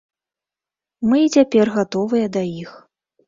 [1.09, 2.71] Мы і цяпер гатовыя да іх.